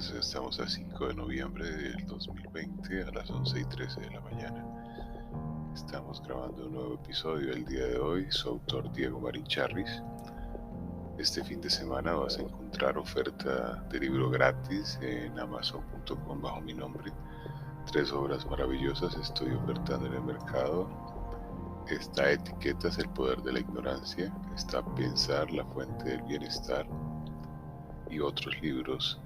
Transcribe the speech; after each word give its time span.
días, 0.00 0.14
estamos 0.14 0.58
a 0.60 0.68
5 0.68 1.08
de 1.08 1.14
noviembre 1.14 1.64
del 1.70 2.06
2020 2.06 3.02
a 3.02 3.10
las 3.10 3.30
11 3.30 3.60
y 3.60 3.64
13 3.64 4.00
de 4.00 4.10
la 4.10 4.20
mañana. 4.20 4.64
Estamos 5.74 6.22
grabando 6.22 6.66
un 6.66 6.72
nuevo 6.72 6.94
episodio 6.94 7.52
el 7.52 7.66
día 7.66 7.86
de 7.86 7.98
hoy, 7.98 8.26
su 8.30 8.48
autor 8.48 8.90
Diego 8.92 9.20
Marín 9.20 9.44
Charris. 9.44 10.02
Este 11.18 11.44
fin 11.44 11.60
de 11.60 11.68
semana 11.68 12.14
vas 12.14 12.38
a 12.38 12.42
encontrar 12.42 12.96
oferta 12.96 13.82
de 13.90 14.00
libro 14.00 14.30
gratis 14.30 14.98
en 15.02 15.38
amazon.com 15.38 16.40
bajo 16.40 16.60
mi 16.62 16.72
nombre. 16.72 17.12
Tres 17.92 18.10
obras 18.12 18.46
maravillosas 18.46 19.14
estoy 19.16 19.50
ofertando 19.52 20.06
en 20.06 20.14
el 20.14 20.22
mercado. 20.22 20.88
Está 21.90 22.30
Etiquetas, 22.30 22.98
el 22.98 23.08
poder 23.10 23.42
de 23.42 23.52
la 23.52 23.60
ignorancia. 23.60 24.32
Está 24.54 24.82
Pensar, 24.94 25.50
la 25.50 25.64
fuente 25.66 26.04
del 26.04 26.22
bienestar 26.22 26.86
y 28.08 28.18
otros 28.20 28.60
libros 28.62 29.20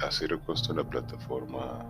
a 0.00 0.10
cero 0.10 0.40
costo 0.44 0.74
la 0.74 0.84
plataforma 0.84 1.86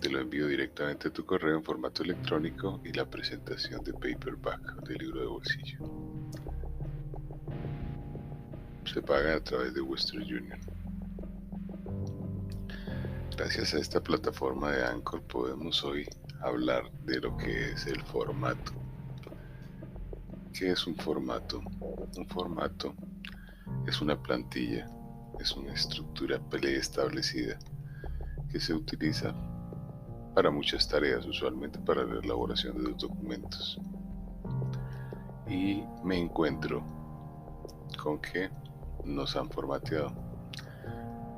Te 0.00 0.10
lo 0.10 0.20
envío 0.20 0.46
directamente 0.46 1.08
a 1.08 1.12
tu 1.12 1.24
correo 1.24 1.56
en 1.56 1.64
formato 1.64 2.02
electrónico 2.02 2.80
y 2.84 2.92
la 2.92 3.08
presentación 3.08 3.82
de 3.82 3.92
paperback 3.92 4.82
del 4.84 4.98
libro 4.98 5.20
de 5.20 5.26
bolsillo. 5.26 5.78
Se 8.84 9.02
paga 9.02 9.36
a 9.36 9.40
través 9.40 9.74
de 9.74 9.80
Western 9.80 10.22
Union. 10.22 10.60
Gracias 13.36 13.74
a 13.74 13.78
esta 13.78 14.00
plataforma 14.02 14.70
de 14.70 14.84
Anchor 14.84 15.22
podemos 15.22 15.82
hoy 15.82 16.06
hablar 16.40 16.90
de 17.04 17.20
lo 17.20 17.36
que 17.36 17.72
es 17.72 17.86
el 17.86 18.00
formato. 18.02 18.72
¿Qué 20.52 20.70
es 20.70 20.86
un 20.86 20.94
formato? 20.96 21.60
Un 22.16 22.26
formato 22.28 22.94
es 23.86 24.00
una 24.00 24.20
plantilla, 24.22 24.86
es 25.40 25.52
una 25.52 25.72
estructura 25.72 26.38
preestablecida 26.48 27.58
que 28.50 28.60
se 28.60 28.72
utiliza 28.72 29.34
para 30.36 30.50
muchas 30.50 30.86
tareas, 30.86 31.24
usualmente 31.24 31.78
para 31.78 32.04
la 32.04 32.20
elaboración 32.20 32.76
de 32.76 32.90
los 32.90 32.98
documentos. 32.98 33.80
Y 35.48 35.82
me 36.04 36.18
encuentro 36.18 36.82
con 38.02 38.20
que 38.20 38.50
nos 39.02 39.34
han 39.34 39.48
formateado. 39.48 40.12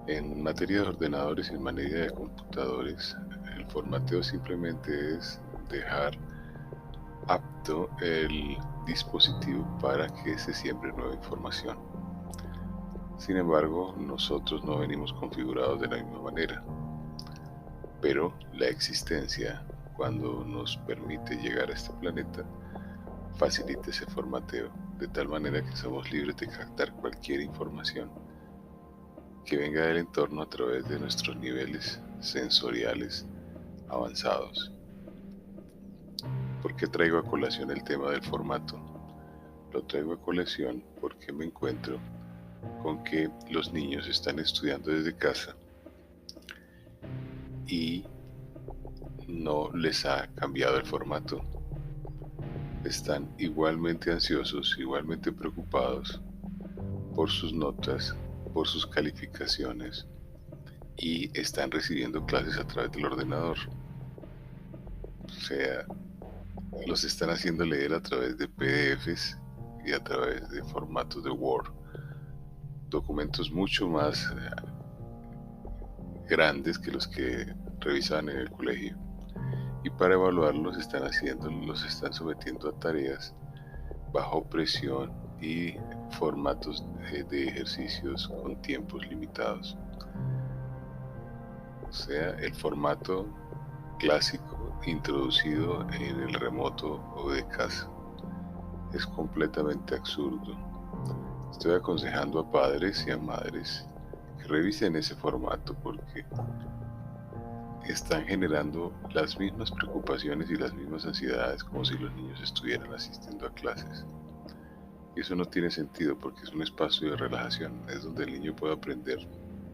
En 0.08 0.42
materia 0.42 0.82
de 0.82 0.88
ordenadores 0.88 1.48
y 1.48 1.54
en 1.54 1.62
materia 1.62 2.06
de 2.06 2.10
computadores, 2.10 3.16
el 3.56 3.64
formateo 3.66 4.20
simplemente 4.20 5.14
es 5.14 5.40
dejar 5.70 6.18
apto 7.28 7.88
el 8.00 8.58
dispositivo 8.84 9.64
para 9.80 10.08
que 10.08 10.36
se 10.38 10.52
siembre 10.52 10.92
nueva 10.92 11.14
información. 11.14 11.78
Sin 13.16 13.36
embargo, 13.36 13.94
nosotros 13.96 14.64
no 14.64 14.78
venimos 14.78 15.12
configurados 15.12 15.80
de 15.82 15.86
la 15.86 16.02
misma 16.02 16.20
manera 16.20 16.64
pero 18.00 18.32
la 18.52 18.66
existencia, 18.66 19.62
cuando 19.96 20.44
nos 20.44 20.76
permite 20.86 21.36
llegar 21.36 21.70
a 21.70 21.74
este 21.74 21.92
planeta, 21.94 22.44
facilita 23.36 23.90
ese 23.90 24.06
formateo, 24.06 24.70
de 24.98 25.08
tal 25.08 25.28
manera 25.28 25.64
que 25.64 25.76
somos 25.76 26.10
libres 26.10 26.36
de 26.36 26.48
captar 26.48 26.92
cualquier 26.94 27.40
información 27.40 28.10
que 29.44 29.56
venga 29.56 29.86
del 29.86 29.98
entorno 29.98 30.42
a 30.42 30.48
través 30.48 30.88
de 30.88 30.98
nuestros 30.98 31.36
niveles 31.36 32.00
sensoriales 32.20 33.26
avanzados. 33.88 34.72
¿Por 36.62 36.74
qué 36.76 36.86
traigo 36.86 37.18
a 37.18 37.24
colación 37.24 37.70
el 37.70 37.82
tema 37.84 38.10
del 38.10 38.22
formato? 38.22 38.78
Lo 39.72 39.82
traigo 39.84 40.12
a 40.12 40.20
colación 40.20 40.84
porque 41.00 41.32
me 41.32 41.44
encuentro 41.44 41.98
con 42.82 43.02
que 43.04 43.30
los 43.50 43.72
niños 43.72 44.08
están 44.08 44.38
estudiando 44.38 44.90
desde 44.90 45.16
casa 45.16 45.56
y 47.68 48.04
no 49.28 49.70
les 49.74 50.04
ha 50.06 50.26
cambiado 50.34 50.78
el 50.78 50.86
formato. 50.86 51.42
Están 52.84 53.28
igualmente 53.38 54.10
ansiosos, 54.10 54.76
igualmente 54.78 55.30
preocupados 55.30 56.20
por 57.14 57.30
sus 57.30 57.52
notas, 57.52 58.16
por 58.54 58.66
sus 58.66 58.86
calificaciones 58.86 60.06
y 60.96 61.30
están 61.38 61.70
recibiendo 61.70 62.24
clases 62.26 62.56
a 62.58 62.66
través 62.66 62.90
del 62.92 63.04
ordenador. 63.04 63.58
O 65.24 65.28
sea, 65.28 65.86
los 66.86 67.04
están 67.04 67.30
haciendo 67.30 67.64
leer 67.64 67.92
a 67.92 68.02
través 68.02 68.36
de 68.38 68.48
PDFs 68.48 69.36
y 69.86 69.92
a 69.92 70.02
través 70.02 70.48
de 70.50 70.62
formatos 70.64 71.22
de 71.22 71.30
Word. 71.30 71.70
Documentos 72.88 73.50
mucho 73.50 73.88
más 73.88 74.24
eh, 74.32 74.50
grandes 76.28 76.78
que 76.78 76.92
los 76.92 77.08
que 77.08 77.54
revisaban 77.80 78.28
en 78.28 78.38
el 78.38 78.50
colegio. 78.50 78.96
Y 79.84 79.90
para 79.90 80.14
evaluarlos 80.14 80.76
están 80.76 81.04
haciendo, 81.04 81.50
los 81.50 81.84
están 81.84 82.12
sometiendo 82.12 82.68
a 82.68 82.78
tareas 82.78 83.34
bajo 84.12 84.44
presión 84.44 85.12
y 85.40 85.74
formatos 86.18 86.84
de, 87.30 87.48
ejercicios 87.48 88.28
con 88.28 88.60
tiempos 88.62 89.06
limitados. 89.06 89.76
O 91.88 91.92
sea, 91.92 92.30
el 92.38 92.54
formato 92.54 93.26
clásico 93.98 94.78
introducido 94.86 95.86
en 95.92 96.20
el 96.20 96.34
remoto 96.34 97.00
o 97.16 97.30
de 97.30 97.46
casa. 97.48 97.88
Es 98.92 99.06
completamente 99.06 99.96
absurdo. 99.96 100.56
Estoy 101.50 101.74
aconsejando 101.74 102.40
a 102.40 102.50
padres 102.50 103.04
y 103.06 103.10
a 103.10 103.18
madres 103.18 103.87
revisen 104.48 104.96
ese 104.96 105.14
formato 105.14 105.74
porque 105.74 106.24
están 107.88 108.24
generando 108.26 108.92
las 109.14 109.38
mismas 109.38 109.70
preocupaciones 109.70 110.50
y 110.50 110.56
las 110.56 110.74
mismas 110.74 111.06
ansiedades 111.06 111.64
como 111.64 111.84
si 111.84 111.96
los 111.96 112.12
niños 112.14 112.40
estuvieran 112.42 112.92
asistiendo 112.92 113.46
a 113.46 113.52
clases. 113.54 114.04
Eso 115.16 115.34
no 115.34 115.44
tiene 115.44 115.70
sentido 115.70 116.18
porque 116.18 116.42
es 116.42 116.52
un 116.52 116.62
espacio 116.62 117.10
de 117.10 117.16
relajación, 117.16 117.82
es 117.88 118.04
donde 118.04 118.24
el 118.24 118.32
niño 118.32 118.54
puede 118.54 118.74
aprender 118.74 119.18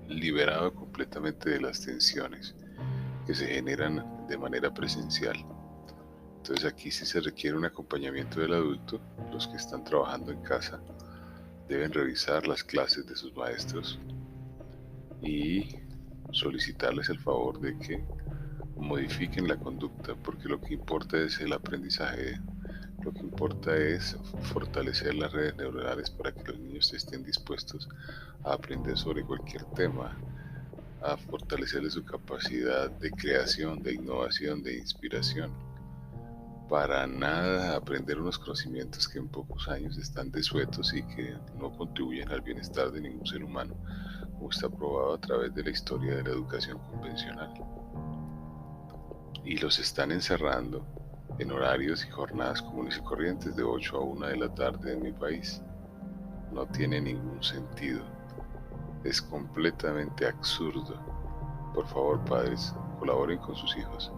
liberado 0.08 0.72
completamente 0.74 1.50
de 1.50 1.60
las 1.60 1.80
tensiones 1.80 2.54
que 3.26 3.34
se 3.34 3.46
generan 3.46 4.26
de 4.28 4.38
manera 4.38 4.72
presencial. 4.72 5.36
Entonces 6.36 6.64
aquí 6.64 6.90
sí 6.90 7.04
se 7.04 7.20
requiere 7.20 7.56
un 7.56 7.64
acompañamiento 7.64 8.40
del 8.40 8.54
adulto, 8.54 9.00
los 9.32 9.48
que 9.48 9.56
están 9.56 9.82
trabajando 9.82 10.30
en 10.30 10.42
casa 10.42 10.80
deben 11.68 11.92
revisar 11.92 12.46
las 12.46 12.62
clases 12.62 13.06
de 13.06 13.16
sus 13.16 13.34
maestros 13.34 13.98
y 15.24 15.76
solicitarles 16.32 17.08
el 17.08 17.18
favor 17.18 17.60
de 17.60 17.78
que 17.78 18.04
modifiquen 18.76 19.48
la 19.48 19.56
conducta, 19.56 20.14
porque 20.14 20.48
lo 20.48 20.60
que 20.60 20.74
importa 20.74 21.18
es 21.18 21.40
el 21.40 21.52
aprendizaje, 21.52 22.38
lo 23.02 23.12
que 23.12 23.20
importa 23.20 23.76
es 23.76 24.16
fortalecer 24.42 25.14
las 25.14 25.32
redes 25.32 25.56
neuronales 25.56 26.10
para 26.10 26.32
que 26.32 26.52
los 26.52 26.58
niños 26.58 26.92
estén 26.92 27.22
dispuestos 27.22 27.88
a 28.44 28.54
aprender 28.54 28.96
sobre 28.96 29.24
cualquier 29.24 29.64
tema, 29.76 30.16
a 31.02 31.16
fortalecerle 31.16 31.90
su 31.90 32.04
capacidad 32.04 32.90
de 32.90 33.10
creación, 33.10 33.82
de 33.82 33.94
innovación, 33.94 34.62
de 34.62 34.78
inspiración. 34.78 35.52
Para 36.68 37.06
nada 37.06 37.76
aprender 37.76 38.18
unos 38.18 38.38
conocimientos 38.38 39.06
que 39.06 39.18
en 39.18 39.28
pocos 39.28 39.68
años 39.68 39.98
están 39.98 40.30
desuetos 40.30 40.94
y 40.94 41.02
que 41.02 41.36
no 41.58 41.76
contribuyen 41.76 42.30
al 42.30 42.40
bienestar 42.40 42.90
de 42.90 43.02
ningún 43.02 43.26
ser 43.26 43.44
humano 43.44 43.74
está 44.50 44.68
probado 44.68 45.14
a 45.14 45.20
través 45.20 45.54
de 45.54 45.62
la 45.62 45.70
historia 45.70 46.16
de 46.16 46.22
la 46.22 46.30
educación 46.30 46.78
convencional. 46.90 47.52
Y 49.44 49.56
los 49.58 49.78
están 49.78 50.10
encerrando 50.12 50.86
en 51.38 51.50
horarios 51.50 52.04
y 52.06 52.10
jornadas 52.10 52.62
comunes 52.62 52.96
y 52.96 53.00
corrientes 53.00 53.56
de 53.56 53.62
8 53.62 53.96
a 53.96 54.00
1 54.00 54.26
de 54.26 54.36
la 54.36 54.54
tarde 54.54 54.92
en 54.92 55.02
mi 55.02 55.12
país. 55.12 55.60
No 56.52 56.66
tiene 56.66 57.00
ningún 57.00 57.42
sentido. 57.42 58.02
Es 59.02 59.20
completamente 59.20 60.26
absurdo. 60.26 60.98
Por 61.74 61.86
favor, 61.86 62.24
padres, 62.24 62.74
colaboren 62.98 63.38
con 63.38 63.56
sus 63.56 63.76
hijos. 63.76 64.12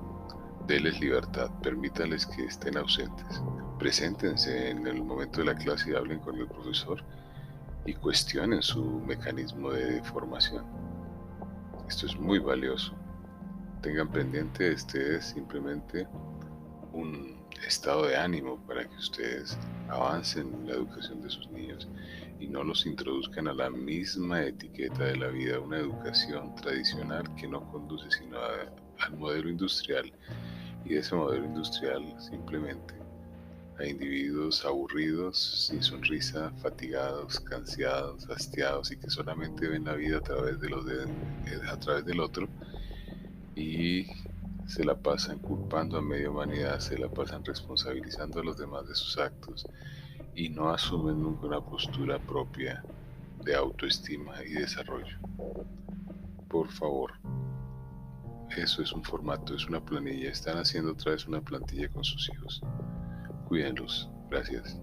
Denles 0.66 1.00
libertad, 1.00 1.50
permítanles 1.62 2.26
que 2.26 2.44
estén 2.44 2.76
ausentes. 2.76 3.42
Preséntense 3.78 4.70
en 4.70 4.86
el 4.86 5.02
momento 5.02 5.40
de 5.40 5.46
la 5.46 5.54
clase 5.54 5.90
y 5.90 5.94
hablen 5.94 6.20
con 6.20 6.36
el 6.38 6.46
profesor 6.46 7.02
y 7.86 7.94
cuestionen 7.94 8.62
su 8.62 8.84
mecanismo 9.06 9.70
de 9.70 10.02
formación. 10.02 10.64
Esto 11.88 12.06
es 12.06 12.16
muy 12.16 12.38
valioso. 12.38 12.92
Tengan 13.80 14.10
pendiente, 14.10 14.72
este 14.72 15.16
es 15.16 15.26
simplemente 15.26 16.06
un 16.92 17.36
estado 17.66 18.06
de 18.06 18.16
ánimo 18.16 18.58
para 18.66 18.84
que 18.88 18.96
ustedes 18.96 19.56
avancen 19.88 20.52
en 20.52 20.66
la 20.66 20.74
educación 20.74 21.22
de 21.22 21.30
sus 21.30 21.48
niños 21.50 21.88
y 22.40 22.48
no 22.48 22.64
los 22.64 22.84
introduzcan 22.86 23.48
a 23.48 23.54
la 23.54 23.70
misma 23.70 24.42
etiqueta 24.42 25.04
de 25.04 25.16
la 25.16 25.28
vida, 25.28 25.60
una 25.60 25.78
educación 25.78 26.54
tradicional 26.56 27.32
que 27.36 27.46
no 27.46 27.70
conduce 27.70 28.10
sino 28.10 28.38
al 28.98 29.16
modelo 29.16 29.48
industrial 29.48 30.12
y 30.84 30.96
ese 30.96 31.14
modelo 31.14 31.44
industrial 31.44 32.14
simplemente 32.18 33.05
a 33.78 33.84
individuos 33.84 34.64
aburridos, 34.64 35.66
sin 35.66 35.82
sonrisa, 35.82 36.50
fatigados, 36.62 37.40
cansados, 37.40 38.28
hastiados 38.30 38.90
y 38.90 38.96
que 38.96 39.10
solamente 39.10 39.68
ven 39.68 39.84
la 39.84 39.94
vida 39.94 40.18
a 40.18 40.22
través 40.22 40.60
de 40.60 40.68
los 40.68 40.86
de, 40.86 41.04
a 41.70 41.78
través 41.78 42.04
del 42.04 42.20
otro 42.20 42.48
y 43.54 44.06
se 44.66 44.84
la 44.84 44.94
pasan 44.94 45.38
culpando 45.38 45.98
a 45.98 46.02
media 46.02 46.30
humanidad, 46.30 46.80
se 46.80 46.98
la 46.98 47.08
pasan 47.08 47.44
responsabilizando 47.44 48.40
a 48.40 48.44
los 48.44 48.56
demás 48.56 48.88
de 48.88 48.94
sus 48.94 49.18
actos 49.18 49.66
y 50.34 50.48
no 50.48 50.70
asumen 50.70 51.22
nunca 51.22 51.46
una 51.46 51.60
postura 51.60 52.18
propia 52.18 52.82
de 53.44 53.54
autoestima 53.54 54.42
y 54.44 54.54
desarrollo. 54.54 55.16
Por 56.48 56.68
favor, 56.68 57.12
eso 58.56 58.82
es 58.82 58.92
un 58.92 59.02
formato, 59.02 59.54
es 59.54 59.66
una 59.66 59.80
planilla. 59.80 60.30
Están 60.30 60.58
haciendo 60.58 60.92
otra 60.92 61.12
vez 61.12 61.26
una 61.26 61.40
plantilla 61.40 61.88
con 61.88 62.04
sus 62.04 62.28
hijos. 62.30 62.62
Cuídenlos. 63.48 64.10
Gracias. 64.30 64.78